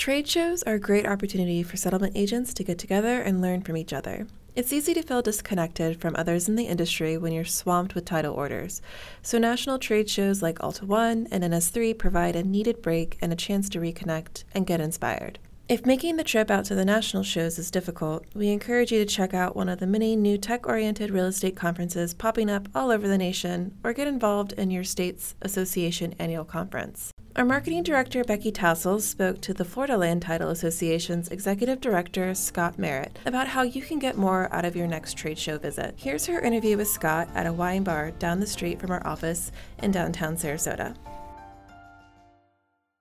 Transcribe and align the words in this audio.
Trade 0.00 0.26
shows 0.26 0.62
are 0.62 0.76
a 0.76 0.80
great 0.80 1.06
opportunity 1.06 1.62
for 1.62 1.76
settlement 1.76 2.16
agents 2.16 2.54
to 2.54 2.64
get 2.64 2.78
together 2.78 3.20
and 3.20 3.42
learn 3.42 3.60
from 3.60 3.76
each 3.76 3.92
other. 3.92 4.26
It's 4.56 4.72
easy 4.72 4.94
to 4.94 5.02
feel 5.02 5.20
disconnected 5.20 6.00
from 6.00 6.16
others 6.16 6.48
in 6.48 6.56
the 6.56 6.68
industry 6.68 7.18
when 7.18 7.32
you're 7.32 7.44
swamped 7.44 7.94
with 7.94 8.06
title 8.06 8.32
orders. 8.32 8.80
So, 9.20 9.36
national 9.36 9.78
trade 9.78 10.08
shows 10.08 10.40
like 10.40 10.64
Alta 10.64 10.86
One 10.86 11.28
and 11.30 11.44
NS3 11.44 11.98
provide 11.98 12.34
a 12.34 12.42
needed 12.42 12.80
break 12.80 13.18
and 13.20 13.30
a 13.30 13.36
chance 13.36 13.68
to 13.68 13.78
reconnect 13.78 14.44
and 14.54 14.66
get 14.66 14.80
inspired. 14.80 15.38
If 15.68 15.84
making 15.84 16.16
the 16.16 16.24
trip 16.24 16.50
out 16.50 16.64
to 16.64 16.74
the 16.74 16.86
national 16.86 17.24
shows 17.24 17.58
is 17.58 17.70
difficult, 17.70 18.24
we 18.34 18.48
encourage 18.48 18.90
you 18.90 19.00
to 19.00 19.04
check 19.04 19.34
out 19.34 19.54
one 19.54 19.68
of 19.68 19.80
the 19.80 19.86
many 19.86 20.16
new 20.16 20.38
tech 20.38 20.66
oriented 20.66 21.10
real 21.10 21.26
estate 21.26 21.56
conferences 21.56 22.14
popping 22.14 22.48
up 22.48 22.70
all 22.74 22.90
over 22.90 23.06
the 23.06 23.18
nation 23.18 23.76
or 23.84 23.92
get 23.92 24.08
involved 24.08 24.54
in 24.54 24.70
your 24.70 24.82
state's 24.82 25.34
association 25.42 26.14
annual 26.18 26.46
conference. 26.46 27.12
Our 27.36 27.44
marketing 27.44 27.84
director, 27.84 28.24
Becky 28.24 28.50
Tassell, 28.50 29.00
spoke 29.00 29.40
to 29.42 29.54
the 29.54 29.64
Florida 29.64 29.96
Land 29.96 30.22
Title 30.22 30.50
Association's 30.50 31.28
executive 31.28 31.80
director, 31.80 32.34
Scott 32.34 32.76
Merritt, 32.76 33.20
about 33.24 33.46
how 33.46 33.62
you 33.62 33.82
can 33.82 34.00
get 34.00 34.18
more 34.18 34.52
out 34.52 34.64
of 34.64 34.74
your 34.74 34.88
next 34.88 35.16
trade 35.16 35.38
show 35.38 35.56
visit. 35.56 35.94
Here's 35.96 36.26
her 36.26 36.40
interview 36.40 36.76
with 36.76 36.88
Scott 36.88 37.28
at 37.32 37.46
a 37.46 37.52
wine 37.52 37.84
bar 37.84 38.10
down 38.10 38.40
the 38.40 38.48
street 38.48 38.80
from 38.80 38.90
our 38.90 39.06
office 39.06 39.52
in 39.80 39.92
downtown 39.92 40.34
Sarasota. 40.34 40.96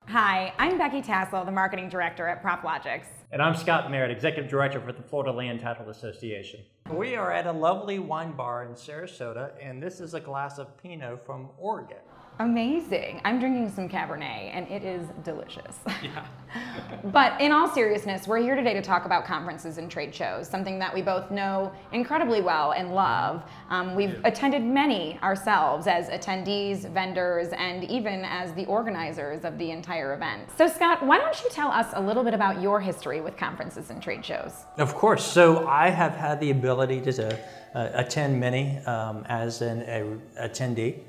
Hi, 0.05 0.53
I'm 0.59 0.77
Becky 0.77 1.01
Tassell, 1.01 1.43
the 1.43 1.51
marketing 1.51 1.89
director 1.89 2.27
at 2.27 2.43
PropLogix. 2.43 3.05
And 3.31 3.41
I'm 3.41 3.55
Scott 3.55 3.89
Merritt, 3.89 4.11
executive 4.11 4.49
director 4.49 4.79
for 4.79 4.91
the 4.91 5.01
Florida 5.01 5.31
Land 5.31 5.59
Title 5.59 5.89
Association. 5.89 6.59
We 6.91 7.15
are 7.15 7.31
at 7.31 7.47
a 7.47 7.51
lovely 7.51 7.97
wine 7.97 8.33
bar 8.33 8.63
in 8.63 8.73
Sarasota, 8.73 9.53
and 9.59 9.81
this 9.81 9.99
is 9.99 10.13
a 10.13 10.19
glass 10.19 10.59
of 10.59 10.77
Pinot 10.77 11.25
from 11.25 11.49
Oregon. 11.57 11.97
Amazing. 12.41 13.19
I'm 13.25 13.37
drinking 13.37 13.69
some 13.69 13.89
Cabernet 13.89 14.23
and 14.53 14.65
it 14.69 14.83
is 14.83 15.07
delicious. 15.23 15.77
Yeah. 16.01 16.25
but 17.11 17.39
in 17.41 17.51
all 17.51 17.67
seriousness, 17.67 18.25
we're 18.25 18.39
here 18.39 18.55
today 18.55 18.73
to 18.73 18.81
talk 18.81 19.05
about 19.05 19.25
conferences 19.25 19.77
and 19.77 19.91
trade 19.91 20.15
shows, 20.15 20.47
something 20.47 20.79
that 20.79 20.93
we 20.93 21.01
both 21.01 21.29
know 21.29 21.71
incredibly 21.91 22.41
well 22.41 22.71
and 22.71 22.95
love. 22.95 23.43
Um, 23.69 23.95
we've 23.95 24.13
yeah. 24.13 24.21
attended 24.23 24.63
many 24.63 25.19
ourselves 25.21 25.87
as 25.87 26.07
attendees, 26.09 26.89
vendors, 26.91 27.49
and 27.49 27.83
even 27.83 28.23
as 28.23 28.53
the 28.53 28.65
organizers 28.65 29.43
of 29.43 29.57
the 29.57 29.71
entire 29.71 30.13
event. 30.13 30.49
So, 30.57 30.67
Scott, 30.67 31.05
why 31.05 31.17
don't 31.17 31.43
you 31.43 31.49
tell 31.51 31.69
us 31.69 31.87
a 31.93 32.01
little 32.01 32.23
bit 32.23 32.33
about 32.33 32.61
your 32.61 32.79
history 32.79 33.19
with 33.19 33.35
conferences 33.35 33.89
and 33.89 34.01
trade 34.01 34.25
shows? 34.25 34.65
Of 34.77 34.95
course. 34.95 35.23
So, 35.23 35.67
I 35.67 35.89
have 35.89 36.13
had 36.13 36.39
the 36.39 36.51
ability 36.51 37.01
to 37.01 37.37
uh, 37.75 37.89
attend 37.93 38.39
many 38.39 38.77
um, 38.85 39.25
as 39.27 39.61
an 39.61 39.81
a, 39.81 40.47
attendee. 40.47 41.01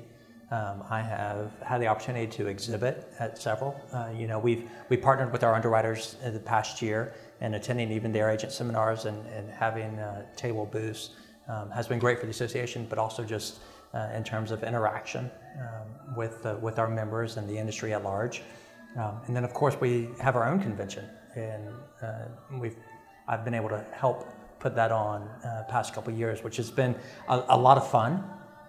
Um, 0.51 0.83
I 0.89 1.01
have 1.01 1.51
had 1.61 1.81
the 1.81 1.87
opportunity 1.87 2.27
to 2.27 2.47
exhibit 2.47 3.07
at 3.19 3.41
several. 3.41 3.79
Uh, 3.93 4.09
you 4.13 4.27
know, 4.27 4.37
we've 4.37 4.69
we 4.89 4.97
partnered 4.97 5.31
with 5.31 5.43
our 5.43 5.55
underwriters 5.55 6.17
in 6.25 6.33
the 6.33 6.39
past 6.41 6.81
year 6.81 7.13
and 7.39 7.55
attending 7.55 7.89
even 7.89 8.11
their 8.11 8.29
agent 8.29 8.51
seminars 8.51 9.05
and, 9.05 9.25
and 9.27 9.49
having 9.49 9.97
uh, 9.97 10.25
table 10.35 10.65
booths 10.65 11.11
um, 11.47 11.69
has 11.71 11.87
been 11.87 11.99
great 11.99 12.19
for 12.19 12.25
the 12.25 12.31
association, 12.31 12.85
but 12.89 12.99
also 12.99 13.23
just 13.23 13.59
uh, 13.93 14.09
in 14.13 14.25
terms 14.25 14.51
of 14.51 14.63
interaction 14.63 15.31
um, 15.57 16.15
with 16.17 16.45
with 16.61 16.79
our 16.79 16.89
members 16.89 17.37
and 17.37 17.49
the 17.49 17.57
industry 17.57 17.93
at 17.93 18.03
large. 18.03 18.41
Um, 18.97 19.21
and 19.27 19.35
then, 19.35 19.45
of 19.45 19.53
course, 19.53 19.77
we 19.79 20.09
have 20.19 20.35
our 20.35 20.45
own 20.45 20.59
convention, 20.59 21.05
and 21.35 21.69
uh, 22.01 22.25
we've 22.59 22.75
I've 23.25 23.45
been 23.45 23.53
able 23.53 23.69
to 23.69 23.85
help 23.93 24.27
put 24.59 24.75
that 24.75 24.91
on 24.91 25.21
uh, 25.45 25.63
past 25.69 25.93
couple 25.93 26.13
years, 26.13 26.43
which 26.43 26.57
has 26.57 26.69
been 26.69 26.93
a, 27.29 27.43
a 27.49 27.57
lot 27.57 27.77
of 27.77 27.89
fun. 27.89 28.23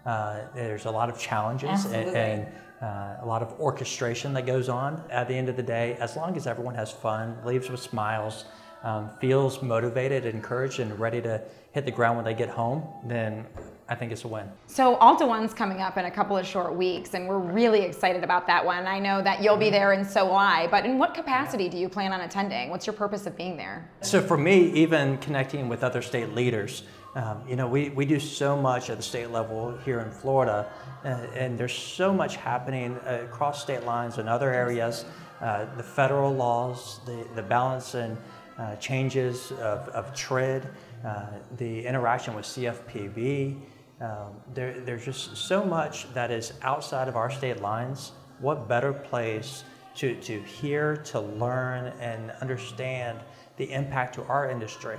Uh, 0.05 0.41
there's 0.55 0.87
a 0.87 0.91
lot 0.91 1.09
of 1.09 1.19
challenges 1.19 1.85
and, 1.87 2.17
and 2.17 2.47
uh, 2.83 3.17
a 3.23 3.27
lot 3.27 3.43
of 3.43 3.59
orchestration 3.61 4.33
that 4.33 4.47
goes 4.47 4.69
on. 4.69 5.03
At 5.11 5.29
the 5.29 5.35
end 5.35 5.49
of 5.49 5.57
the 5.57 5.63
day, 5.63 5.97
as 6.01 6.17
long 6.17 6.37
as 6.37 6.47
everyone 6.47 6.75
has 6.75 6.91
fun, 6.91 7.37
leaves 7.45 7.71
with 7.71 7.81
smiles, 7.81 8.45
um, 8.83 9.11
feels 9.21 9.63
motivated, 9.63 10.27
encouraged, 10.27 10.81
and 10.81 10.99
ready 10.99 11.23
to 11.23 11.41
hit 11.71 11.85
the 11.85 11.91
ground 11.93 12.17
when 12.17 12.25
they 12.25 12.35
get 12.35 12.49
home, 12.49 12.83
then 13.05 13.47
I 13.89 13.95
think 13.95 14.11
it's 14.11 14.25
a 14.25 14.29
win. 14.29 14.49
So 14.67 14.97
Alta 14.97 15.25
One's 15.25 15.55
coming 15.55 15.81
up 15.81 15.97
in 15.97 16.07
a 16.07 16.11
couple 16.11 16.37
of 16.37 16.47
short 16.47 16.75
weeks, 16.75 17.15
and 17.15 17.29
we're 17.29 17.39
really 17.39 17.83
excited 17.83 18.25
about 18.25 18.47
that 18.49 18.65
one. 18.65 18.87
I 18.87 18.99
know 18.99 19.23
that 19.23 19.43
you'll 19.43 19.57
be 19.57 19.67
mm-hmm. 19.67 19.75
there, 19.75 19.93
and 19.93 20.07
so 20.07 20.27
will 20.27 20.35
I. 20.35 20.67
But 20.67 20.85
in 20.85 20.99
what 20.99 21.15
capacity 21.15 21.69
do 21.69 21.79
you 21.79 21.89
plan 21.89 22.13
on 22.13 22.23
attending? 22.23 22.71
What's 22.71 22.87
your 22.87 22.95
purpose 22.95 23.27
of 23.27 23.37
being 23.37 23.57
there? 23.57 23.89
So 24.01 24.21
for 24.21 24.37
me, 24.37 24.73
even 24.73 25.19
connecting 25.19 25.69
with 25.69 25.85
other 25.85 26.03
state 26.03 26.35
leaders, 26.35 26.83
um, 27.15 27.43
you 27.47 27.57
know, 27.57 27.69
we, 27.69 27.91
we 27.91 28.07
do 28.07 28.19
so 28.19 28.57
much 28.57 28.89
at 28.89 28.97
the 28.97 29.03
state 29.03 29.31
level 29.31 29.77
here 29.85 30.01
in 30.01 30.11
Florida, 30.11 30.67
uh, 31.05 31.09
and 31.35 31.59
there's 31.59 31.75
so 31.75 32.13
much 32.13 32.37
happening 32.37 32.97
across 33.05 33.63
state 33.63 33.85
lines 33.85 34.17
and 34.17 34.29
other 34.29 34.53
areas. 34.53 35.05
Uh, 35.41 35.67
the 35.77 35.83
federal 35.83 36.33
laws, 36.33 37.01
the, 37.05 37.27
the 37.35 37.43
balance 37.43 37.95
and 37.95 38.17
uh, 38.59 38.77
changes 38.77 39.53
of, 39.53 39.89
of 39.89 40.15
TRID, 40.15 40.67
uh, 41.05 41.27
the 41.59 41.85
interaction 41.85 42.35
with 42.35 42.47
CFPB. 42.47 43.61
Um, 44.01 44.35
there, 44.55 44.81
there's 44.81 45.05
just 45.05 45.37
so 45.37 45.65
much 45.65 46.13
that 46.15 46.31
is 46.31 46.55
outside 46.63 47.09
of 47.09 47.17
our 47.17 47.31
state 47.31 47.61
lines. 47.61 48.13
What 48.39 48.69
better 48.69 48.93
place 48.93 49.65
to, 49.97 50.15
to 50.23 50.41
hear, 50.43 50.97
to 50.97 51.21
learn, 51.21 51.93
and 52.01 52.31
understand 52.41 53.19
the 53.59 53.71
impact 53.71 54.15
to 54.15 54.25
our 54.25 54.51
industry? 54.51 54.97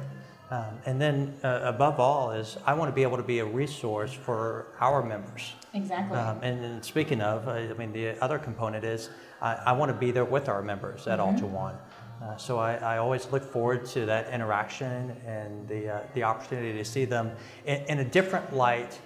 Um, 0.52 0.78
and 0.86 1.02
then, 1.02 1.34
uh, 1.44 1.62
above 1.64 2.00
all, 2.00 2.31
is 2.31 2.58
I 2.66 2.74
want 2.74 2.90
to 2.90 2.96
be 2.96 3.04
able 3.04 3.18
to 3.18 3.24
be 3.24 3.40
a 3.40 3.46
resource 3.46 4.14
for 4.14 4.68
our 4.80 5.02
members. 5.02 5.54
Exactly. 5.74 6.18
Um, 6.18 6.40
and, 6.44 6.64
and, 6.64 6.86
speaking 6.86 7.22
of, 7.22 7.48
uh, 7.48 7.52
I 7.52 7.74
mean, 7.74 7.92
the 7.92 8.22
other 8.24 8.38
component 8.38 8.84
is 8.84 9.09
I, 9.42 9.56
I 9.56 9.72
want 9.72 9.92
to 9.92 9.98
be 9.98 10.12
there 10.12 10.26
with 10.26 10.50
our 10.50 10.62
members 10.62 11.08
at 11.08 11.20
mm-hmm. 11.20 11.36
Alta 11.36 11.48
One. 11.48 11.76
Uh, 12.22 12.38
so 12.38 12.59
I, 12.59 12.76
I, 12.76 12.98
always 13.00 13.30
look 13.32 13.44
forward 13.44 13.86
to 13.88 14.06
that 14.06 14.32
interaction 14.32 15.16
and 15.26 15.68
the, 15.68 15.96
uh, 15.96 16.02
the 16.14 16.24
opportunity 16.24 16.72
to 16.78 16.86
see 16.86 17.03
them 17.03 17.32
in, 17.66 17.82
in 17.86 18.00
a 18.00 18.06
different 18.06 18.56
light 18.56 18.98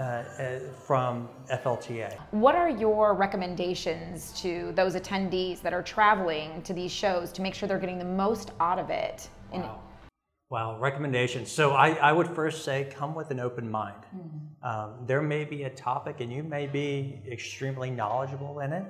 uh, 0.00 0.02
uh, 0.02 0.58
from 0.84 1.28
FLTA. 1.52 2.18
What 2.32 2.56
are 2.56 2.68
your 2.68 3.14
recommendations 3.14 4.32
to 4.40 4.72
those 4.74 4.96
attendees 4.96 5.62
that 5.62 5.72
are 5.72 5.82
traveling 5.82 6.62
to 6.62 6.72
these 6.72 6.90
shows 6.90 7.30
to 7.32 7.42
make 7.42 7.54
sure 7.54 7.68
they're 7.68 7.78
getting 7.78 8.00
the 8.00 8.04
most 8.04 8.50
out 8.58 8.80
of 8.80 8.90
it? 8.90 9.28
Wow. 9.52 9.80
Well, 10.54 10.78
recommendations. 10.78 11.50
So 11.50 11.72
I, 11.72 11.94
I 11.94 12.12
would 12.12 12.28
first 12.28 12.64
say 12.64 12.88
come 12.96 13.12
with 13.12 13.32
an 13.32 13.40
open 13.40 13.68
mind. 13.68 14.04
Mm-hmm. 14.14 14.64
Um, 14.64 15.04
there 15.04 15.20
may 15.20 15.44
be 15.44 15.64
a 15.64 15.70
topic 15.70 16.20
and 16.20 16.32
you 16.32 16.44
may 16.44 16.68
be 16.68 17.20
extremely 17.28 17.90
knowledgeable 17.90 18.60
in 18.60 18.72
it, 18.72 18.84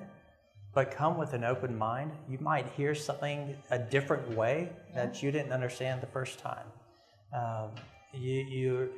but 0.75 0.91
come 0.91 1.17
with 1.17 1.33
an 1.33 1.43
open 1.43 1.75
mind. 1.75 2.13
You 2.29 2.37
might 2.39 2.67
hear 2.77 2.95
something 2.95 3.57
a 3.71 3.79
different 3.79 4.29
way 4.37 4.73
yeah. 4.91 5.07
that 5.07 5.23
you 5.23 5.31
didn't 5.31 5.53
understand 5.53 6.03
the 6.03 6.07
first 6.09 6.39
time. 6.39 6.67
Um, 7.33 7.71
you, 8.13 8.41
you 8.43 8.91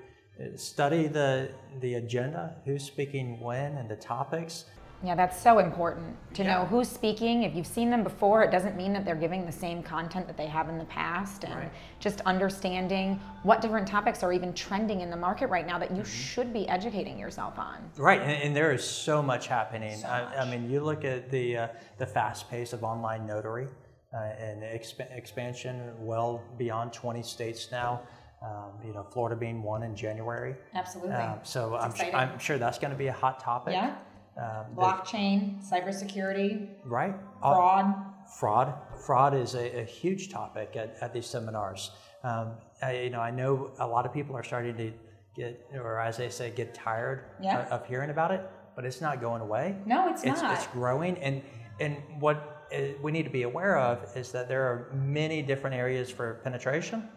study 0.56 1.06
the, 1.06 1.52
the 1.80 1.94
agenda, 1.94 2.56
who's 2.64 2.82
speaking 2.82 3.38
when, 3.38 3.76
and 3.76 3.88
the 3.88 3.94
topics. 3.94 4.64
Yeah, 5.06 5.14
that's 5.14 5.40
so 5.40 5.60
important 5.60 6.16
to 6.34 6.42
yeah. 6.42 6.54
know 6.54 6.64
who's 6.64 6.88
speaking. 6.88 7.44
If 7.44 7.54
you've 7.54 7.66
seen 7.66 7.90
them 7.90 8.02
before, 8.02 8.42
it 8.42 8.50
doesn't 8.50 8.76
mean 8.76 8.92
that 8.92 9.04
they're 9.04 9.14
giving 9.14 9.46
the 9.46 9.52
same 9.52 9.80
content 9.82 10.26
that 10.26 10.36
they 10.36 10.48
have 10.48 10.68
in 10.68 10.78
the 10.78 10.84
past. 10.86 11.44
And 11.44 11.54
right. 11.54 11.72
just 12.00 12.22
understanding 12.22 13.20
what 13.44 13.60
different 13.60 13.86
topics 13.86 14.24
are 14.24 14.32
even 14.32 14.52
trending 14.52 15.02
in 15.02 15.10
the 15.10 15.16
market 15.16 15.46
right 15.46 15.64
now 15.64 15.78
that 15.78 15.92
you 15.92 16.02
mm-hmm. 16.02 16.04
should 16.04 16.52
be 16.52 16.68
educating 16.68 17.20
yourself 17.20 17.56
on. 17.56 17.88
Right, 17.96 18.20
and, 18.20 18.42
and 18.42 18.56
there 18.56 18.72
is 18.72 18.82
so 18.82 19.22
much 19.22 19.46
happening. 19.46 19.96
So 19.98 20.08
I. 20.08 20.42
I, 20.42 20.50
mean, 20.50 20.68
you 20.68 20.80
look 20.80 21.04
at 21.04 21.30
the, 21.30 21.56
uh, 21.56 21.68
the 21.98 22.06
fast 22.06 22.50
pace 22.50 22.72
of 22.72 22.82
online 22.82 23.26
notary 23.26 23.68
uh, 24.12 24.18
and 24.38 24.62
exp- 24.62 25.16
expansion 25.16 25.92
well 25.98 26.42
beyond 26.58 26.92
20 26.92 27.22
states 27.22 27.70
now. 27.70 28.02
Um, 28.42 28.72
you 28.84 28.92
know, 28.92 29.02
Florida 29.02 29.34
being 29.34 29.62
one 29.62 29.82
in 29.82 29.96
January. 29.96 30.56
Absolutely. 30.74 31.14
Um, 31.14 31.38
so 31.42 31.74
I'm, 31.76 31.92
I'm, 32.14 32.38
sure 32.38 32.58
that's 32.58 32.78
going 32.78 32.90
to 32.90 32.96
be 32.96 33.06
a 33.06 33.12
hot 33.12 33.40
topic. 33.40 33.72
Yeah. 33.72 33.96
Um, 34.38 34.74
blockchain, 34.76 35.66
cybersecurity, 35.66 36.68
right? 36.84 37.14
Fraud. 37.40 37.84
Uh, 37.86 38.28
fraud. 38.38 38.74
Fraud 39.06 39.34
is 39.34 39.54
a, 39.54 39.80
a, 39.80 39.84
huge 39.84 40.30
topic 40.30 40.76
at, 40.76 40.96
at 41.00 41.14
these 41.14 41.26
seminars. 41.26 41.90
Um, 42.22 42.52
I, 42.82 42.98
you 42.98 43.10
know, 43.10 43.20
I 43.20 43.30
know 43.30 43.70
a 43.78 43.86
lot 43.86 44.04
of 44.04 44.12
people 44.12 44.36
are 44.36 44.42
starting 44.42 44.76
to 44.76 44.92
get, 45.34 45.66
or 45.74 46.00
as 46.00 46.18
they 46.18 46.28
say, 46.28 46.50
get 46.50 46.74
tired 46.74 47.30
yeah. 47.40 47.66
of, 47.66 47.82
of 47.82 47.86
hearing 47.86 48.10
about 48.10 48.30
it, 48.30 48.42
but 48.74 48.84
it's 48.84 49.00
not 49.00 49.22
going 49.22 49.40
away. 49.40 49.76
No, 49.86 50.08
it's, 50.10 50.22
it's 50.22 50.42
not. 50.42 50.54
It's 50.54 50.66
growing, 50.66 51.16
and 51.18 51.42
and 51.80 51.96
what 52.18 52.66
uh, 52.74 52.80
we 53.02 53.12
need 53.12 53.24
to 53.24 53.30
be 53.30 53.42
aware 53.42 53.78
of 53.78 54.04
is 54.16 54.32
that 54.32 54.48
there 54.48 54.64
are 54.64 54.92
many 54.94 55.42
different 55.42 55.76
areas 55.76 56.10
for 56.10 56.40
penetration, 56.44 57.08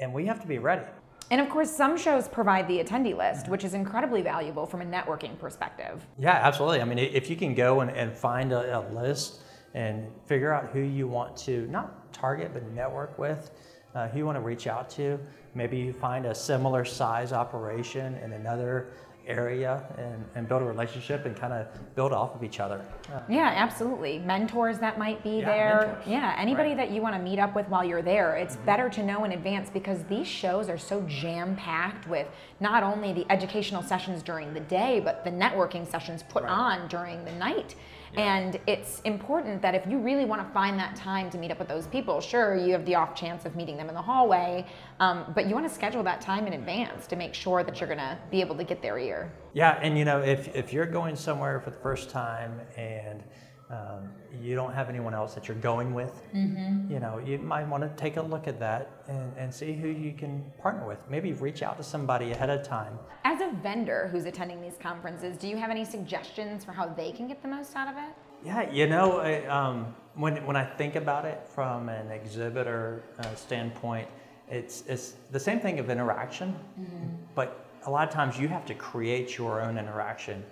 and 0.00 0.12
we 0.12 0.24
have 0.26 0.40
to 0.40 0.46
be 0.46 0.58
ready. 0.58 0.86
And 1.30 1.40
of 1.40 1.48
course, 1.48 1.70
some 1.70 1.96
shows 1.96 2.28
provide 2.28 2.68
the 2.68 2.82
attendee 2.82 3.16
list, 3.16 3.48
which 3.48 3.64
is 3.64 3.74
incredibly 3.74 4.22
valuable 4.22 4.66
from 4.66 4.82
a 4.82 4.84
networking 4.84 5.38
perspective. 5.38 6.06
Yeah, 6.18 6.32
absolutely. 6.42 6.80
I 6.80 6.84
mean, 6.84 6.98
if 6.98 7.30
you 7.30 7.36
can 7.36 7.54
go 7.54 7.80
and, 7.80 7.90
and 7.90 8.12
find 8.12 8.52
a, 8.52 8.78
a, 8.78 8.80
list 8.92 9.40
and 9.72 10.06
figure 10.26 10.52
out 10.52 10.70
who 10.70 10.80
you 10.80 11.08
want 11.08 11.36
to 11.38 11.66
not 11.68 12.12
target 12.12 12.52
but 12.52 12.62
network 12.72 13.18
with, 13.18 13.50
uh, 13.94 14.08
who 14.08 14.18
you 14.18 14.26
want 14.26 14.36
to 14.36 14.42
reach 14.42 14.66
out 14.66 14.90
to, 14.90 15.18
maybe 15.54 15.78
you 15.78 15.92
find 15.92 16.26
a 16.26 16.34
similar 16.34 16.84
size 16.84 17.32
operation 17.32 18.14
in 18.18 18.32
another 18.32 18.92
area 19.26 19.84
and, 19.98 20.24
and 20.34 20.48
build 20.48 20.62
a 20.62 20.64
relationship 20.64 21.26
and 21.26 21.36
kind 21.36 21.52
of 21.52 21.66
build 21.94 22.12
off 22.12 22.34
of 22.34 22.42
each 22.42 22.60
other. 22.60 22.84
Uh, 23.12 23.20
yeah, 23.28 23.52
absolutely. 23.56 24.18
Mentors 24.18 24.78
that 24.78 24.98
might 24.98 25.22
be 25.22 25.38
yeah, 25.38 25.44
there. 25.44 25.86
Mentors. 25.86 26.06
Yeah, 26.06 26.36
anybody 26.38 26.70
right. 26.70 26.76
that 26.78 26.90
you 26.90 27.02
want 27.02 27.14
to 27.14 27.20
meet 27.20 27.38
up 27.38 27.54
with 27.54 27.68
while 27.68 27.84
you're 27.84 28.02
there. 28.02 28.36
It's 28.36 28.56
mm-hmm. 28.56 28.66
better 28.66 28.88
to 28.90 29.02
know 29.02 29.24
in 29.24 29.32
advance 29.32 29.70
because 29.70 30.02
these 30.04 30.26
shows 30.26 30.68
are 30.68 30.78
so 30.78 31.02
jam 31.02 31.56
packed 31.56 32.08
with 32.08 32.26
not 32.60 32.82
only 32.82 33.12
the 33.12 33.26
educational 33.30 33.82
sessions 33.82 34.22
during 34.22 34.54
the 34.54 34.60
day, 34.60 35.00
but 35.00 35.24
the 35.24 35.30
networking 35.30 35.90
sessions 35.90 36.22
put 36.22 36.42
right. 36.42 36.52
on 36.52 36.88
during 36.88 37.24
the 37.24 37.32
night. 37.32 37.74
And 38.16 38.58
it's 38.66 39.00
important 39.00 39.60
that 39.62 39.74
if 39.74 39.86
you 39.86 39.98
really 39.98 40.24
want 40.24 40.46
to 40.46 40.52
find 40.52 40.78
that 40.78 40.94
time 40.94 41.30
to 41.30 41.38
meet 41.38 41.50
up 41.50 41.58
with 41.58 41.68
those 41.68 41.86
people, 41.86 42.20
sure, 42.20 42.56
you 42.56 42.72
have 42.72 42.84
the 42.84 42.94
off 42.94 43.14
chance 43.14 43.44
of 43.44 43.56
meeting 43.56 43.76
them 43.76 43.88
in 43.88 43.94
the 43.94 44.02
hallway, 44.02 44.66
um, 45.00 45.32
but 45.34 45.46
you 45.46 45.54
want 45.54 45.68
to 45.68 45.74
schedule 45.74 46.02
that 46.04 46.20
time 46.20 46.46
in 46.46 46.52
advance 46.52 47.06
to 47.08 47.16
make 47.16 47.34
sure 47.34 47.64
that 47.64 47.80
you're 47.80 47.88
going 47.88 47.98
to 47.98 48.18
be 48.30 48.40
able 48.40 48.56
to 48.56 48.64
get 48.64 48.82
their 48.82 48.98
ear. 48.98 49.32
Yeah, 49.52 49.78
and 49.82 49.98
you 49.98 50.04
know, 50.04 50.20
if, 50.20 50.54
if 50.54 50.72
you're 50.72 50.86
going 50.86 51.16
somewhere 51.16 51.60
for 51.60 51.70
the 51.70 51.78
first 51.78 52.10
time 52.10 52.60
and 52.76 53.22
um, 53.74 54.08
you 54.40 54.54
don't 54.54 54.72
have 54.72 54.88
anyone 54.88 55.14
else 55.14 55.34
that 55.34 55.48
you're 55.48 55.56
going 55.56 55.94
with, 55.94 56.22
mm-hmm. 56.32 56.92
you 56.92 57.00
know, 57.00 57.18
you 57.18 57.38
might 57.38 57.66
want 57.68 57.82
to 57.82 57.88
take 58.00 58.16
a 58.16 58.22
look 58.22 58.46
at 58.46 58.58
that 58.60 58.90
and, 59.08 59.32
and 59.36 59.52
see 59.52 59.72
who 59.72 59.88
you 59.88 60.12
can 60.12 60.44
partner 60.60 60.86
with. 60.86 61.08
Maybe 61.10 61.32
reach 61.32 61.62
out 61.62 61.76
to 61.78 61.82
somebody 61.82 62.32
ahead 62.32 62.50
of 62.50 62.62
time. 62.62 62.98
As 63.24 63.40
a 63.40 63.50
vendor 63.62 64.08
who's 64.12 64.26
attending 64.26 64.60
these 64.60 64.76
conferences, 64.80 65.36
do 65.36 65.48
you 65.48 65.56
have 65.56 65.70
any 65.70 65.84
suggestions 65.84 66.64
for 66.64 66.72
how 66.72 66.86
they 66.86 67.10
can 67.10 67.26
get 67.26 67.42
the 67.42 67.48
most 67.48 67.74
out 67.74 67.88
of 67.88 67.96
it? 67.96 68.14
Yeah, 68.44 68.70
you 68.70 68.86
know, 68.86 69.18
I, 69.18 69.44
um, 69.46 69.94
when, 70.14 70.44
when 70.46 70.56
I 70.56 70.64
think 70.64 70.96
about 70.96 71.24
it 71.24 71.40
from 71.48 71.88
an 71.88 72.10
exhibitor 72.10 73.02
uh, 73.18 73.34
standpoint, 73.34 74.08
it's, 74.50 74.84
it's 74.86 75.14
the 75.32 75.40
same 75.40 75.58
thing 75.58 75.78
of 75.78 75.90
interaction, 75.90 76.54
mm-hmm. 76.78 77.06
but 77.34 77.66
a 77.86 77.90
lot 77.90 78.06
of 78.06 78.12
times 78.12 78.38
you 78.38 78.46
have 78.48 78.66
to 78.66 78.74
create 78.74 79.38
your 79.38 79.62
own 79.62 79.78
interaction. 79.78 80.44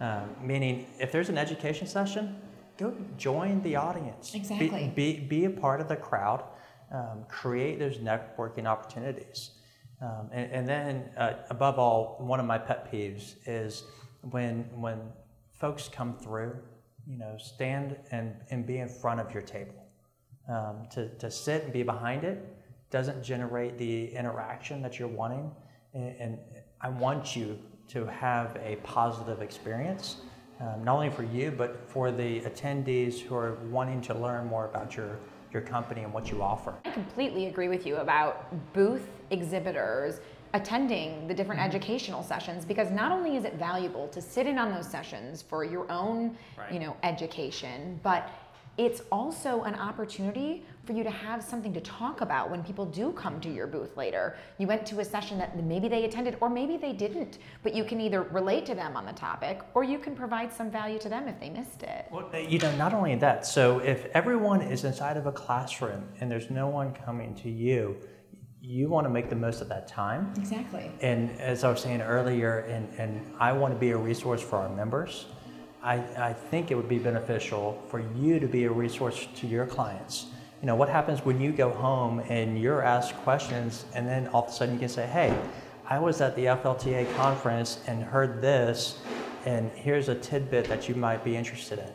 Um, 0.00 0.30
meaning, 0.42 0.86
if 0.98 1.12
there's 1.12 1.28
an 1.28 1.36
education 1.36 1.86
session, 1.86 2.40
go 2.80 2.94
join 3.16 3.62
the 3.62 3.76
audience. 3.76 4.34
Exactly. 4.34 4.92
Be, 4.94 5.14
be, 5.14 5.20
be 5.20 5.44
a 5.44 5.50
part 5.50 5.80
of 5.80 5.88
the 5.88 5.96
crowd. 5.96 6.44
Um, 6.92 7.24
create 7.28 7.78
those 7.78 7.98
networking 7.98 8.66
opportunities. 8.66 9.50
Um, 10.02 10.30
and, 10.32 10.50
and, 10.50 10.68
then, 10.68 11.10
uh, 11.16 11.34
above 11.50 11.78
all, 11.78 12.16
one 12.18 12.40
of 12.40 12.46
my 12.46 12.58
pet 12.58 12.90
peeves 12.90 13.34
is 13.46 13.84
when 14.22 14.64
when 14.74 14.98
folks 15.52 15.88
come 15.88 16.16
through, 16.16 16.56
you 17.06 17.18
know, 17.18 17.36
stand 17.38 17.96
and, 18.10 18.34
and 18.50 18.66
be 18.66 18.78
in 18.78 18.88
front 18.88 19.20
of 19.20 19.32
your 19.32 19.42
table. 19.42 19.74
Um, 20.48 20.88
to, 20.92 21.08
to 21.18 21.30
sit 21.30 21.64
and 21.64 21.72
be 21.72 21.82
behind 21.84 22.24
it 22.24 22.56
doesn't 22.90 23.22
generate 23.22 23.78
the 23.78 24.12
interaction 24.14 24.82
that 24.82 24.98
you're 24.98 25.06
wanting. 25.06 25.50
And, 25.94 26.16
and 26.18 26.38
I 26.80 26.88
want 26.88 27.36
you 27.36 27.58
to 27.88 28.06
have 28.06 28.56
a 28.64 28.76
positive 28.82 29.42
experience 29.42 30.16
um, 30.60 30.84
not 30.84 30.94
only 30.94 31.10
for 31.10 31.22
you, 31.22 31.50
but 31.50 31.88
for 31.88 32.10
the 32.12 32.40
attendees 32.40 33.18
who 33.18 33.34
are 33.34 33.54
wanting 33.70 34.00
to 34.02 34.14
learn 34.14 34.46
more 34.46 34.66
about 34.66 34.96
your, 34.96 35.18
your 35.52 35.62
company 35.62 36.02
and 36.02 36.12
what 36.12 36.30
you 36.30 36.42
offer. 36.42 36.74
I 36.84 36.90
completely 36.90 37.46
agree 37.46 37.68
with 37.68 37.86
you 37.86 37.96
about 37.96 38.72
booth 38.72 39.08
exhibitors 39.30 40.20
attending 40.52 41.26
the 41.28 41.34
different 41.34 41.60
mm-hmm. 41.60 41.70
educational 41.70 42.22
sessions 42.22 42.64
because 42.64 42.90
not 42.90 43.12
only 43.12 43.36
is 43.36 43.44
it 43.44 43.54
valuable 43.54 44.08
to 44.08 44.20
sit 44.20 44.46
in 44.46 44.58
on 44.58 44.72
those 44.72 44.88
sessions 44.88 45.42
for 45.42 45.64
your 45.64 45.90
own 45.90 46.36
right. 46.58 46.72
you 46.72 46.80
know 46.80 46.96
education 47.04 48.00
but 48.02 48.30
it's 48.76 49.02
also 49.12 49.62
an 49.62 49.76
opportunity 49.76 50.64
for 50.84 50.92
you 50.92 51.02
to 51.04 51.10
have 51.10 51.42
something 51.42 51.72
to 51.74 51.80
talk 51.80 52.20
about 52.20 52.50
when 52.50 52.62
people 52.64 52.86
do 52.86 53.12
come 53.12 53.40
to 53.40 53.52
your 53.52 53.66
booth 53.66 53.96
later. 53.96 54.36
You 54.58 54.66
went 54.66 54.86
to 54.86 55.00
a 55.00 55.04
session 55.04 55.38
that 55.38 55.62
maybe 55.62 55.88
they 55.88 56.04
attended 56.04 56.36
or 56.40 56.48
maybe 56.48 56.76
they 56.76 56.92
didn't, 56.92 57.38
but 57.62 57.74
you 57.74 57.84
can 57.84 58.00
either 58.00 58.22
relate 58.22 58.66
to 58.66 58.74
them 58.74 58.96
on 58.96 59.06
the 59.06 59.12
topic 59.12 59.60
or 59.74 59.84
you 59.84 59.98
can 59.98 60.16
provide 60.16 60.52
some 60.52 60.70
value 60.70 60.98
to 60.98 61.08
them 61.08 61.28
if 61.28 61.38
they 61.38 61.50
missed 61.50 61.82
it. 61.82 62.06
Well, 62.10 62.28
uh, 62.32 62.38
you 62.38 62.58
know, 62.58 62.74
not 62.76 62.94
only 62.94 63.14
that, 63.16 63.46
so 63.46 63.78
if 63.80 64.06
everyone 64.14 64.62
is 64.62 64.84
inside 64.84 65.16
of 65.16 65.26
a 65.26 65.32
classroom 65.32 66.04
and 66.20 66.30
there's 66.30 66.50
no 66.50 66.68
one 66.68 66.92
coming 66.92 67.34
to 67.36 67.50
you, 67.50 67.96
you 68.62 68.88
want 68.88 69.06
to 69.06 69.10
make 69.10 69.30
the 69.30 69.36
most 69.36 69.60
of 69.60 69.68
that 69.68 69.88
time. 69.88 70.32
Exactly. 70.36 70.90
And 71.00 71.30
as 71.40 71.64
I 71.64 71.70
was 71.70 71.80
saying 71.80 72.02
earlier, 72.02 72.60
and, 72.60 72.88
and 72.98 73.34
I 73.38 73.52
want 73.52 73.72
to 73.72 73.80
be 73.80 73.90
a 73.90 73.96
resource 73.96 74.42
for 74.42 74.58
our 74.58 74.68
members. 74.68 75.26
I, 75.82 75.94
I 76.18 76.32
think 76.34 76.70
it 76.70 76.74
would 76.74 76.90
be 76.90 76.98
beneficial 76.98 77.82
for 77.88 78.00
you 78.14 78.38
to 78.38 78.46
be 78.46 78.64
a 78.64 78.70
resource 78.70 79.28
to 79.36 79.46
your 79.46 79.64
clients 79.64 80.26
you 80.60 80.66
know, 80.66 80.74
what 80.74 80.88
happens 80.88 81.24
when 81.24 81.40
you 81.40 81.52
go 81.52 81.70
home 81.70 82.20
and 82.28 82.60
you're 82.60 82.82
asked 82.82 83.14
questions 83.18 83.86
and 83.94 84.06
then 84.06 84.26
all 84.28 84.44
of 84.44 84.50
a 84.50 84.52
sudden 84.52 84.74
you 84.74 84.80
can 84.80 84.88
say, 84.88 85.06
hey, 85.06 85.36
I 85.86 85.98
was 85.98 86.20
at 86.20 86.36
the 86.36 86.44
FLTA 86.44 87.14
conference 87.16 87.80
and 87.86 88.02
heard 88.02 88.40
this, 88.40 88.98
and 89.44 89.70
here's 89.72 90.08
a 90.08 90.14
tidbit 90.14 90.66
that 90.66 90.88
you 90.88 90.94
might 90.94 91.24
be 91.24 91.34
interested 91.34 91.78
in. 91.78 91.88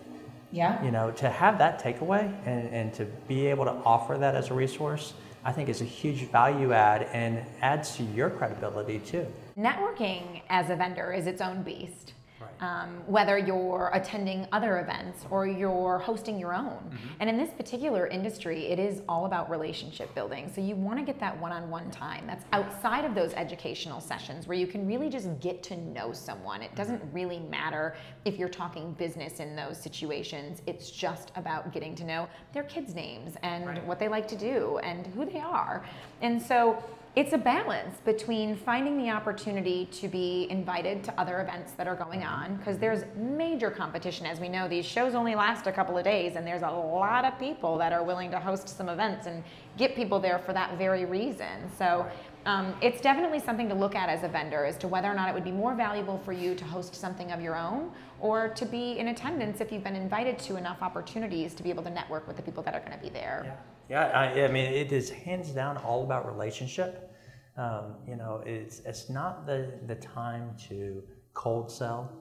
Yeah. 0.51 0.83
You 0.83 0.91
know, 0.91 1.11
to 1.11 1.29
have 1.29 1.57
that 1.59 1.81
takeaway 1.81 2.33
and, 2.45 2.67
and 2.73 2.93
to 2.95 3.05
be 3.27 3.45
able 3.45 3.65
to 3.65 3.71
offer 3.85 4.17
that 4.17 4.35
as 4.35 4.49
a 4.49 4.53
resource, 4.53 5.13
I 5.45 5.51
think 5.51 5.69
is 5.69 5.81
a 5.81 5.85
huge 5.85 6.29
value 6.29 6.73
add 6.73 7.03
and 7.13 7.45
adds 7.61 7.95
to 7.97 8.03
your 8.03 8.31
credibility 8.31 8.99
too. 8.99 9.27
Networking 9.57 10.41
as 10.49 10.71
a 10.71 10.75
vendor 10.75 11.13
is 11.13 11.27
its 11.27 11.39
own 11.39 11.61
beast 11.61 12.13
um, 12.59 13.01
whether 13.05 13.37
you're 13.37 13.89
attending 13.93 14.47
other 14.51 14.79
events 14.79 15.25
or 15.29 15.47
you're 15.47 15.99
hosting 15.99 16.39
your 16.39 16.53
own. 16.53 16.65
Mm-hmm. 16.65 17.07
And 17.19 17.29
in 17.29 17.37
this 17.37 17.49
particular 17.51 18.07
industry, 18.07 18.67
it 18.67 18.79
is 18.79 19.01
all 19.09 19.25
about 19.25 19.49
relationship 19.49 20.13
building. 20.15 20.51
So 20.53 20.61
you 20.61 20.75
want 20.75 20.99
to 20.99 21.05
get 21.05 21.19
that 21.19 21.39
one 21.39 21.51
on 21.51 21.69
one 21.69 21.91
time. 21.91 22.25
That's 22.27 22.45
outside 22.53 23.05
of 23.05 23.15
those 23.15 23.33
educational 23.33 23.99
sessions 23.99 24.47
where 24.47 24.57
you 24.57 24.67
can 24.67 24.87
really 24.87 25.09
just 25.09 25.39
get 25.39 25.63
to 25.63 25.77
know 25.77 26.13
someone. 26.13 26.61
It 26.61 26.75
doesn't 26.75 27.01
mm-hmm. 27.01 27.15
really 27.15 27.39
matter 27.39 27.95
if 28.23 28.37
you're 28.37 28.49
talking 28.49 28.93
business 28.93 29.39
in 29.39 29.55
those 29.55 29.81
situations, 29.81 30.61
it's 30.65 30.89
just 30.89 31.31
about 31.35 31.73
getting 31.73 31.95
to 31.95 32.03
know 32.03 32.27
their 32.53 32.63
kids' 32.63 32.95
names 32.95 33.35
and 33.43 33.67
right. 33.67 33.85
what 33.85 33.99
they 33.99 34.07
like 34.07 34.27
to 34.29 34.35
do 34.35 34.79
and 34.79 35.07
who 35.07 35.25
they 35.25 35.39
are. 35.39 35.85
And 36.21 36.41
so 36.41 36.83
it's 37.15 37.31
a 37.31 37.37
balance 37.37 37.95
between 38.03 38.57
finding 38.57 38.97
the 38.97 39.09
opportunity 39.09 39.85
to 39.85 40.09
be 40.09 40.47
invited 40.49 41.01
to 41.05 41.17
other 41.17 41.39
events 41.39 41.71
that 41.73 41.87
are 41.87 41.95
going 41.95 42.23
on 42.23 42.57
because 42.57 42.77
there's 42.77 43.05
major 43.15 43.71
competition. 43.71 44.25
As 44.25 44.41
we 44.41 44.49
know 44.49 44.67
these 44.67 44.85
shows 44.85 45.15
only 45.15 45.33
last 45.33 45.65
a 45.65 45.71
couple 45.71 45.97
of 45.97 46.03
days 46.03 46.35
and 46.35 46.45
there's 46.45 46.61
a 46.61 46.69
lot 46.69 47.23
of 47.23 47.39
people 47.39 47.77
that 47.77 47.93
are 47.93 48.03
willing 48.03 48.31
to 48.31 48.39
host 48.39 48.67
some 48.67 48.89
events 48.89 49.27
and 49.27 49.45
get 49.77 49.95
people 49.95 50.19
there 50.19 50.39
for 50.39 50.51
that 50.51 50.77
very 50.77 51.05
reason. 51.05 51.71
So 51.77 52.05
um, 52.45 52.75
it's 52.81 52.99
definitely 52.99 53.39
something 53.39 53.69
to 53.69 53.75
look 53.75 53.95
at 53.95 54.09
as 54.09 54.23
a 54.23 54.27
vendor 54.27 54.65
as 54.65 54.77
to 54.79 54.89
whether 54.89 55.09
or 55.09 55.13
not 55.13 55.29
it 55.29 55.33
would 55.33 55.45
be 55.45 55.53
more 55.53 55.73
valuable 55.73 56.19
for 56.25 56.33
you 56.33 56.53
to 56.53 56.65
host 56.65 56.95
something 56.95 57.31
of 57.31 57.39
your 57.39 57.55
own 57.55 57.91
or 58.19 58.49
to 58.49 58.65
be 58.65 58.99
in 58.99 59.07
attendance 59.07 59.61
if 59.61 59.71
you've 59.71 59.85
been 59.85 59.95
invited 59.95 60.37
to 60.39 60.57
enough 60.57 60.81
opportunities 60.81 61.53
to 61.53 61.63
be 61.63 61.69
able 61.69 61.83
to 61.83 61.89
network 61.89 62.27
with 62.27 62.35
the 62.35 62.43
people 62.43 62.61
that 62.63 62.73
are 62.73 62.81
going 62.81 62.91
to 62.91 63.01
be 63.01 63.09
there. 63.09 63.43
Yeah. 63.45 63.74
Yeah, 63.89 64.05
I, 64.07 64.43
I, 64.43 64.47
mean, 64.47 64.65
it 64.65 64.91
is 64.91 65.09
hands 65.09 65.49
down 65.49 65.77
all 65.77 66.03
about 66.03 66.25
relationship. 66.25 67.11
Um, 67.57 67.95
you 68.07 68.15
know, 68.15 68.41
it's 68.45 68.79
it's 68.79 69.09
not 69.09 69.45
the 69.45 69.71
the 69.87 69.95
time 69.95 70.55
to 70.67 71.03
cold 71.33 71.71
sell. 71.71 72.11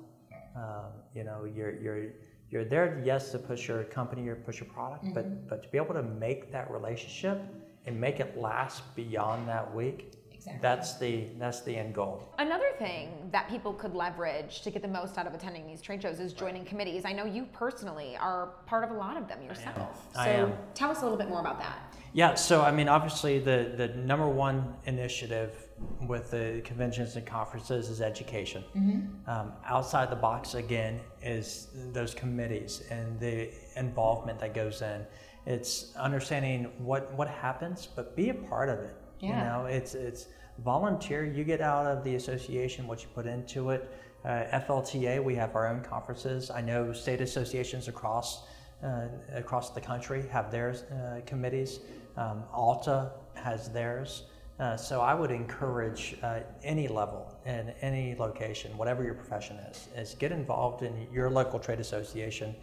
Um, 0.55 0.93
you 1.15 1.25
know, 1.25 1.45
you're 1.45 1.81
you're 1.81 2.07
you're 2.50 2.65
there, 2.65 3.03
yes, 3.05 3.33
to 3.33 3.38
push 3.38 3.67
your 3.67 3.85
company 3.85 4.29
or 4.29 4.37
push 4.37 4.61
your 4.61 4.69
product, 4.69 5.05
mm-hmm. 5.05 5.15
but 5.15 5.49
but 5.49 5.62
to 5.65 5.69
be 5.71 5.79
able 5.79 5.95
to 5.95 6.03
make 6.03 6.53
that 6.53 6.71
relationship 6.71 7.41
and 7.87 8.00
make 8.00 8.21
it 8.21 8.38
last 8.38 8.95
beyond 8.95 9.49
that 9.49 9.75
week 9.75 10.12
Exactly. 10.47 10.61
That's 10.61 10.99
the 10.99 11.25
that's 11.39 11.63
the 11.63 11.75
end 11.75 11.95
goal. 11.95 12.23
Another 12.39 12.71
thing 12.79 13.31
that 13.33 13.49
people 13.49 13.73
could 13.73 13.95
leverage 13.95 14.61
to 14.63 14.71
get 14.71 14.83
the 14.83 14.89
most 14.89 15.17
out 15.17 15.27
of 15.27 15.35
attending 15.35 15.67
these 15.67 15.81
trade 15.81 16.03
shows 16.03 16.21
is 16.21 16.35
joining 16.35 16.65
committees. 16.65 17.05
I 17.07 17.13
know 17.13 17.25
you 17.25 17.47
personally 17.53 18.17
are 18.19 18.49
part 18.67 18.85
of 18.85 18.91
a 18.91 18.95
lot 18.95 19.17
of 19.17 19.27
them 19.27 19.43
yourself. 19.43 20.07
I 20.15 20.29
am. 20.29 20.51
So 20.51 20.59
tell 20.75 20.91
us 20.91 21.01
a 21.01 21.03
little 21.03 21.17
bit 21.17 21.29
more 21.29 21.41
about 21.41 21.59
that. 21.61 21.95
Yeah, 22.13 22.35
so 22.35 22.63
I 22.63 22.71
mean, 22.71 22.89
obviously, 22.89 23.39
the, 23.41 23.73
the 23.77 23.89
number 23.89 24.29
one 24.29 24.77
initiative 24.85 25.67
with 26.07 26.31
the 26.31 26.61
conventions 26.65 27.17
and 27.17 27.27
conferences 27.27 27.89
is 27.89 28.01
education. 28.01 28.63
Mm-hmm. 28.77 29.31
Um, 29.31 29.53
outside 29.65 30.11
the 30.11 30.17
box, 30.17 30.55
again, 30.55 31.01
is 31.23 31.69
those 31.93 32.15
committees 32.15 32.85
and 32.91 33.19
the 33.19 33.51
involvement 33.77 34.39
that 34.41 34.55
goes 34.55 34.83
in. 34.83 35.05
It's 35.47 35.95
understanding 35.97 36.71
what, 36.79 37.13
what 37.15 37.29
happens, 37.29 37.87
but 37.87 38.15
be 38.15 38.29
a 38.29 38.35
part 38.35 38.69
of 38.69 38.79
it. 38.79 38.95
Yeah. 39.21 39.28
You 39.28 39.44
know, 39.44 39.66
it's 39.66 39.94
it's 39.94 40.26
volunteer. 40.59 41.25
You 41.25 41.44
get 41.44 41.61
out 41.61 41.87
of 41.87 42.04
the 42.04 42.14
association 42.16 42.87
what 42.87 43.02
you 43.02 43.09
put 43.14 43.26
into 43.26 43.71
it. 43.71 43.90
Uh, 44.25 44.44
FLTA, 44.52 45.23
we 45.23 45.35
have 45.35 45.54
our 45.54 45.68
own 45.68 45.83
conferences. 45.83 46.50
I 46.50 46.61
know 46.61 46.92
state 46.92 47.21
associations 47.21 47.88
across 47.88 48.44
uh, 48.83 49.09
across 49.35 49.71
the 49.71 49.80
country 49.80 50.26
have 50.30 50.50
their 50.50 50.71
uh, 50.71 51.21
committees. 51.26 51.80
Um, 52.16 52.44
ALTA 52.52 53.12
has 53.35 53.71
theirs. 53.71 54.25
Uh, 54.61 54.76
so 54.76 55.00
I 55.00 55.14
would 55.14 55.33
encourage 55.33 56.16
uh, 56.23 56.40
any 56.62 56.87
level 56.87 57.37
and 57.44 57.75
any 57.80 58.14
location, 58.14 58.76
whatever 58.76 59.02
your 59.02 59.14
profession 59.14 59.56
is, 59.56 59.88
is 59.97 60.14
get 60.14 60.30
involved 60.30 60.85
in 60.85 61.09
your 61.12 61.28
local 61.28 61.59
trade 61.59 61.80
association. 61.80 62.54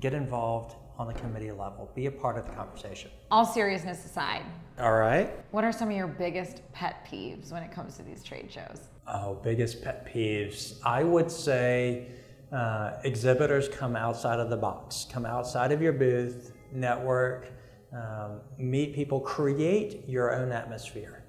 Get 0.00 0.14
involved 0.14 0.76
on 0.98 1.06
the 1.06 1.14
committee 1.14 1.50
level. 1.50 1.90
Be 1.94 2.06
a 2.06 2.10
part 2.10 2.38
of 2.38 2.46
the 2.46 2.52
conversation. 2.52 3.10
All 3.30 3.44
seriousness 3.44 4.04
aside. 4.04 4.42
All 4.78 4.92
right. 4.92 5.30
What 5.50 5.64
are 5.64 5.72
some 5.72 5.88
of 5.90 5.96
your 5.96 6.06
biggest 6.06 6.60
pet 6.72 7.06
peeves 7.10 7.52
when 7.52 7.62
it 7.62 7.72
comes 7.72 7.96
to 7.96 8.02
these 8.02 8.22
trade 8.22 8.50
shows? 8.50 8.88
Oh, 9.06 9.34
biggest 9.42 9.82
pet 9.82 10.06
peeves. 10.06 10.80
I 10.84 11.04
would 11.04 11.30
say 11.30 12.08
uh, 12.52 12.92
exhibitors 13.04 13.68
come 13.68 13.96
outside 13.96 14.40
of 14.40 14.50
the 14.50 14.56
box, 14.56 15.06
come 15.10 15.26
outside 15.26 15.72
of 15.72 15.82
your 15.82 15.92
booth, 15.92 16.52
network, 16.72 17.50
um, 17.92 18.40
meet 18.58 18.94
people, 18.94 19.20
create 19.20 20.08
your 20.08 20.34
own 20.34 20.52
atmosphere. 20.52 21.23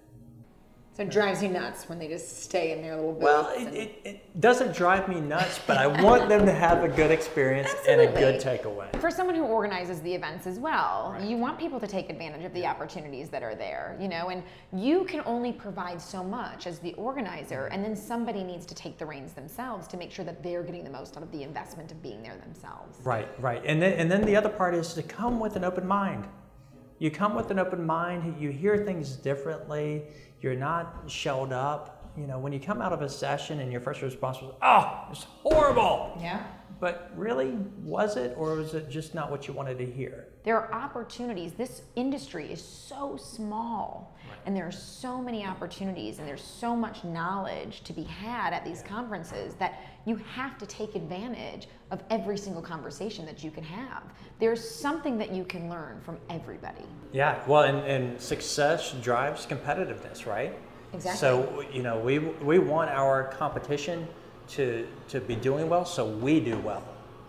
So 0.96 1.04
it 1.04 1.12
drives 1.12 1.44
you 1.44 1.50
nuts 1.50 1.90
when 1.90 2.00
they 2.00 2.08
just 2.08 2.42
stay 2.44 2.72
in 2.72 2.82
their 2.82 2.96
little 2.96 3.12
booth. 3.12 3.24
Well, 3.24 3.50
it, 3.50 3.74
it, 3.74 4.02
it, 4.06 4.40
doesn't 4.40 4.74
drive 4.74 5.10
me 5.10 5.20
nuts, 5.20 5.60
but 5.68 5.78
I 5.78 5.88
want 5.88 6.30
them 6.30 6.46
to 6.46 6.54
have 6.54 6.86
a 6.86 6.88
good 6.88 7.12
experience 7.12 7.70
and 7.86 8.00
a 8.00 8.08
good 8.08 8.40
takeaway. 8.40 8.98
For 9.02 9.12
someone 9.12 9.36
who 9.36 9.44
organizes 9.44 10.00
the 10.02 10.14
events 10.14 10.48
as 10.48 10.58
well, 10.58 11.12
right. 11.12 11.28
you 11.28 11.36
want 11.36 11.60
people 11.60 11.82
to 11.82 11.88
take 11.88 12.10
advantage 12.10 12.46
of 12.46 12.54
the 12.54 12.66
opportunities 12.66 13.28
that 13.30 13.44
are 13.44 13.56
there, 13.56 13.98
you 14.00 14.08
know, 14.08 14.30
and 14.30 14.42
you 14.72 15.04
can 15.04 15.22
only 15.26 15.52
provide 15.52 16.02
so 16.02 16.24
much 16.24 16.66
as 16.66 16.80
the 16.80 16.94
organizer, 16.94 17.66
and 17.66 17.84
then 17.84 17.94
somebody 17.94 18.42
needs 18.42 18.66
to 18.66 18.74
take 18.74 18.98
the 18.98 19.06
reins 19.06 19.34
themselves 19.34 19.90
to 19.90 19.98
make 19.98 20.12
sure 20.12 20.24
that 20.24 20.42
they're 20.42 20.64
getting 20.64 20.86
the 20.86 20.90
most 20.90 21.18
out 21.18 21.24
of 21.24 21.32
the 21.34 21.44
investment 21.44 21.92
of 21.92 22.02
being 22.02 22.24
there 22.24 22.38
themselves. 22.38 23.00
Right, 23.04 23.28
right. 23.42 23.62
And 23.66 23.82
then, 23.82 23.94
and 24.00 24.10
then 24.10 24.22
the 24.26 24.38
other 24.38 24.50
part 24.50 24.74
is 24.74 24.94
to 24.94 25.04
come 25.04 25.42
with 25.42 25.58
an 25.58 25.66
open 25.66 25.86
mind. 25.86 26.26
You 27.00 27.12
come 27.12 27.36
with 27.36 27.52
an 27.52 27.60
open 27.60 27.86
mind, 27.86 28.40
you 28.40 28.50
hear 28.50 28.78
things 28.78 29.18
differently 29.18 30.04
you're 30.46 30.56
not 30.56 31.02
shelled 31.08 31.52
up. 31.52 32.14
You 32.16 32.28
know, 32.28 32.38
when 32.38 32.54
you 32.54 32.60
come 32.60 32.80
out 32.80 32.94
of 32.94 33.02
a 33.02 33.10
session 33.10 33.60
and 33.62 33.72
your 33.72 33.82
first 33.82 34.04
response 34.04 34.40
was, 34.42 34.54
oh, 34.62 35.08
it's 35.12 35.24
horrible. 35.42 36.16
Yeah. 36.22 36.46
But 36.80 37.12
really, 37.16 37.58
was 37.82 38.16
it, 38.16 38.36
or 38.38 38.54
was 38.54 38.76
it 38.76 38.88
just 38.88 39.16
not 39.16 39.32
what 39.32 39.48
you 39.48 39.56
wanted 39.56 39.80
to 39.80 39.86
hear? 39.86 40.28
There 40.46 40.56
are 40.56 40.72
opportunities. 40.72 41.54
This 41.54 41.82
industry 41.96 42.54
is 42.54 42.64
so 42.64 43.18
small, 43.18 44.16
right. 44.30 44.38
and 44.46 44.56
there 44.56 44.68
are 44.68 44.72
so 44.72 45.20
many 45.20 45.44
opportunities, 45.44 46.20
and 46.20 46.28
there's 46.28 46.44
so 46.44 46.76
much 46.76 47.04
knowledge 47.04 47.82
to 47.84 47.94
be 47.94 48.04
had 48.04 48.54
at 48.54 48.64
these 48.64 48.84
conferences 48.84 49.56
that 49.56 49.82
you 50.06 50.18
have 50.36 50.60
to 50.60 50.68
take 50.68 50.94
advantage 50.94 51.68
of 51.90 52.04
every 52.12 52.38
single 52.38 52.62
conversation 52.62 53.26
that 53.26 53.44
you 53.44 53.50
can 53.50 53.64
have. 53.64 54.04
There's 54.40 54.70
something 54.70 55.18
that 55.18 55.32
you 55.32 55.46
can 55.46 55.68
learn 55.68 56.00
from 56.02 56.20
everybody. 56.30 56.86
Yeah, 57.12 57.42
well, 57.48 57.64
and, 57.64 57.80
and 57.80 58.22
success 58.22 58.94
drives 59.02 59.48
competitiveness, 59.48 60.28
right? 60.28 60.54
Exactly. 60.94 61.20
So, 61.20 61.66
you 61.74 61.82
know, 61.82 61.98
we, 61.98 62.20
we 62.20 62.60
want 62.60 62.92
our 62.92 63.24
competition 63.24 64.08
to, 64.50 64.88
to 65.08 65.20
be 65.22 65.36
doing 65.36 65.70
well, 65.70 65.86
so 65.86 66.06
we 66.06 66.40
do 66.40 66.60
well. 66.60 66.84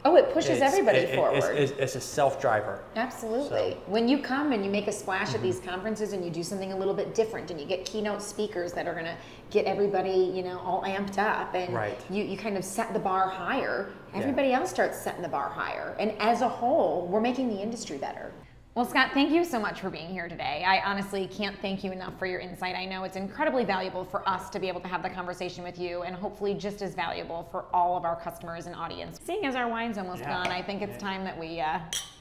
Oh, 0.07 0.15
it 0.15 0.33
pushes 0.33 0.51
it's, 0.51 0.63
everybody 0.63 0.99
it, 0.99 1.17
forward. 1.17 1.43
It's, 1.57 1.73
it's, 1.73 1.97
a 1.97 2.01
self 2.01 2.41
driver. 2.41 2.81
Absolutely. 2.95 3.73
So. 3.73 3.83
When 3.89 4.09
you 4.09 4.19
come 4.19 4.53
and 4.53 4.65
you 4.65 4.71
make 4.71 4.87
a 4.87 4.93
splash 4.93 5.29
mm-hmm. 5.29 5.37
at 5.37 5.43
these 5.43 5.59
conferences 5.59 6.13
and 6.13 6.25
you 6.25 6.31
do 6.31 6.45
something 6.45 6.73
a 6.73 6.77
little 6.77 6.95
bit 6.95 7.13
different 7.13 7.51
and 7.51 7.61
you 7.61 7.67
get 7.67 7.85
keynote 7.85 8.23
speakers 8.23 8.73
that 8.75 8.87
are 8.87 8.93
going 8.93 9.07
to 9.07 9.17
get 9.51 9.65
everybody, 9.65 10.31
you 10.33 10.45
know, 10.45 10.61
all 10.61 10.83
amped 10.83 11.19
up 11.19 11.53
and 11.55 11.75
right. 11.75 11.99
you, 12.09 12.23
you 12.23 12.39
kind 12.39 12.57
of 12.57 12.65
set 12.65 12.93
the 12.93 13.01
bar 13.01 13.29
higher, 13.29 13.93
everybody 14.15 14.49
yeah. 14.49 14.61
else 14.61 14.71
starts 14.71 14.97
setting 14.97 15.23
the 15.23 15.29
bar 15.29 15.49
higher. 15.49 15.97
And 15.99 16.13
as 16.21 16.41
a 16.41 16.49
whole, 16.49 17.09
we're 17.09 17.21
making 17.21 17.49
the 17.49 17.61
industry 17.61 17.99
better. 17.99 18.31
Well, 18.77 18.85
Scott, 18.85 19.13
thank 19.15 19.31
you 19.31 19.43
so 19.43 19.59
much 19.59 19.81
for 19.81 19.89
being 19.89 20.11
here 20.11 20.29
today. 20.29 20.63
I 20.67 20.83
honestly 20.85 21.27
can't 21.29 21.59
thank 21.63 21.83
you 21.83 21.93
enough 21.93 22.19
for 22.19 22.27
your 22.27 22.41
insight. 22.41 22.77
I 22.77 22.85
know 22.85 23.05
it's 23.05 23.17
incredibly 23.17 23.65
valuable 23.65 24.05
for 24.05 24.29
us 24.29 24.51
to 24.51 24.59
be 24.59 24.69
able 24.69 24.83
to 24.83 24.89
have 24.89 25.03
the 25.03 25.09
conversation 25.09 25.65
with 25.65 25.79
you, 25.79 26.03
and 26.03 26.15
hopefully 26.15 26.53
just 26.53 26.83
as 26.83 26.95
valuable 26.95 27.49
for 27.51 27.65
all 27.73 27.97
of 27.97 28.05
our 28.05 28.21
customers 28.21 28.67
and 28.67 28.77
audience. 28.77 29.19
Seeing 29.25 29.47
as 29.47 29.55
our 29.55 29.67
wine's 29.67 29.97
almost 29.97 30.21
yeah. 30.21 30.45
gone, 30.45 30.49
I 30.49 30.61
think 30.61 30.83
it's 30.83 31.03
time 31.03 31.25
that 31.25 31.41
we 31.41 31.59
uh, 31.59 31.79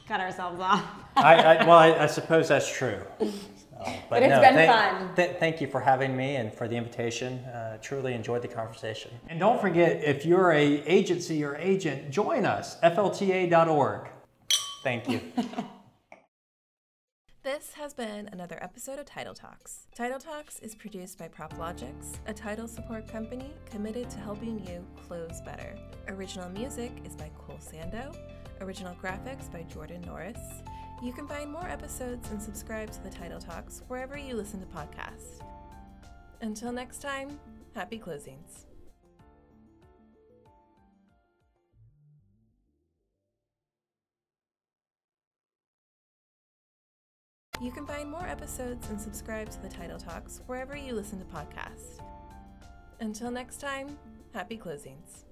cut 0.08 0.22
ourselves 0.22 0.62
off. 0.62 0.82
I, 1.18 1.36
I, 1.36 1.66
well, 1.66 1.78
I, 1.78 1.92
I, 2.04 2.06
suppose 2.06 2.48
that's 2.48 2.74
true. 2.74 3.02
So, 3.76 3.84
but, 3.84 4.10
but 4.10 4.24
it's 4.24 4.30
no, 4.30 4.40
been 4.40 4.54
thank, 4.54 4.72
fun. 4.72 5.16
Th- 5.18 5.38
thank 5.38 5.60
you 5.60 5.68
for 5.68 5.82
having 5.82 6.16
me 6.16 6.38
and 6.38 6.54
for 6.54 6.70
the 6.70 6.78
invitation. 6.78 7.40
Uh, 7.40 7.78
truly 7.82 8.14
enjoyed 8.14 8.42
the 8.42 8.48
conversation. 8.48 9.12
And 9.28 9.38
don't 9.38 9.60
forget, 9.60 10.02
if 10.02 10.26
you're 10.26 10.54
a 10.54 10.82
agency 10.86 11.44
or 11.44 11.58
agent, 11.58 12.10
join 12.10 12.46
us, 12.46 12.80
flta.org. 12.80 14.08
Thank 14.82 15.10
you. 15.10 15.20
This 17.46 17.74
has 17.74 17.94
been 17.94 18.28
another 18.32 18.58
episode 18.60 18.98
of 18.98 19.06
Title 19.06 19.36
Talks. 19.36 19.86
Title 19.96 20.18
Talks 20.18 20.58
is 20.62 20.74
produced 20.74 21.20
by 21.20 21.28
PropLogix, 21.28 22.18
a 22.26 22.34
title 22.34 22.68
support 22.68 23.08
company 23.08 23.54
committed 23.70 24.10
to 24.10 24.18
helping 24.18 24.66
you 24.66 24.84
close 25.08 25.42
better. 25.46 25.78
Original 26.08 26.50
music 26.50 26.92
is 27.06 27.16
by 27.16 27.30
Cole 27.38 27.60
Sando, 27.60 28.18
original 28.62 28.96
graphics 28.96 29.52
by 29.52 29.62
Jordan 29.62 30.02
Norris. 30.08 30.40
You 31.04 31.14
can 31.14 31.28
find 31.28 31.52
more 31.52 31.68
episodes 31.68 32.32
and 32.32 32.42
subscribe 32.42 32.90
to 32.94 33.04
the 33.04 33.12
Title 33.12 33.40
Talks 33.40 33.84
wherever 33.90 34.18
you 34.18 34.34
listen 34.34 34.60
to 34.60 34.66
podcasts. 34.66 35.46
Until 36.42 36.72
next 36.72 37.00
time, 37.00 37.40
happy 37.76 38.00
closings. 38.00 38.66
You 47.62 47.72
can 47.72 47.86
find 47.86 48.10
more 48.10 48.28
episodes 48.28 48.90
and 48.90 49.00
subscribe 49.00 49.50
to 49.50 49.62
the 49.62 49.70
Title 49.70 49.98
Talks 49.98 50.42
wherever 50.46 50.76
you 50.76 50.94
listen 50.94 51.20
to 51.20 51.26
podcasts. 51.26 52.02
Until 53.00 53.32
next 53.32 53.62
time, 53.62 53.98
happy 54.34 54.58
closings. 54.58 55.25